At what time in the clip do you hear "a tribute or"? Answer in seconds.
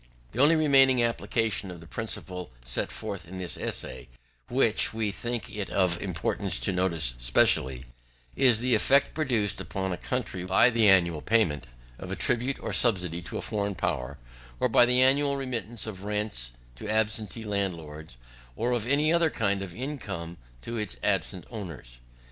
12.11-12.73